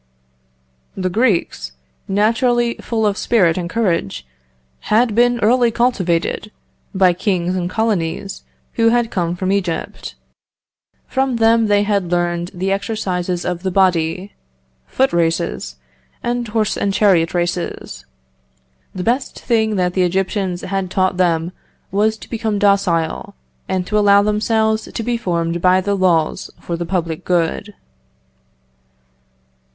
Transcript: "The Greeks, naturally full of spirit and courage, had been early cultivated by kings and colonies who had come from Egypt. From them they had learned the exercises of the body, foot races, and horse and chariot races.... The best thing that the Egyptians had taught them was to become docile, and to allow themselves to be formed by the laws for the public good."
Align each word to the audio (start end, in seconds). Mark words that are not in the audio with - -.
"The 0.97 1.11
Greeks, 1.11 1.73
naturally 2.07 2.73
full 2.81 3.05
of 3.05 3.19
spirit 3.19 3.55
and 3.55 3.69
courage, 3.69 4.25
had 4.89 5.13
been 5.13 5.39
early 5.41 5.69
cultivated 5.69 6.51
by 6.95 7.13
kings 7.13 7.55
and 7.55 7.69
colonies 7.69 8.41
who 8.73 8.89
had 8.89 9.11
come 9.11 9.35
from 9.35 9.51
Egypt. 9.51 10.15
From 11.07 11.35
them 11.35 11.67
they 11.67 11.83
had 11.83 12.11
learned 12.11 12.49
the 12.51 12.71
exercises 12.71 13.45
of 13.45 13.61
the 13.61 13.69
body, 13.69 14.33
foot 14.87 15.13
races, 15.13 15.75
and 16.23 16.47
horse 16.47 16.75
and 16.75 16.91
chariot 16.95 17.35
races.... 17.35 18.03
The 18.95 19.03
best 19.03 19.39
thing 19.39 19.75
that 19.75 19.93
the 19.93 20.01
Egyptians 20.01 20.61
had 20.61 20.89
taught 20.89 21.17
them 21.17 21.51
was 21.91 22.17
to 22.17 22.27
become 22.27 22.57
docile, 22.57 23.35
and 23.69 23.85
to 23.85 23.99
allow 23.99 24.23
themselves 24.23 24.89
to 24.91 25.03
be 25.03 25.15
formed 25.15 25.61
by 25.61 25.79
the 25.79 25.93
laws 25.95 26.49
for 26.59 26.75
the 26.75 26.87
public 26.87 27.23
good." 27.23 27.75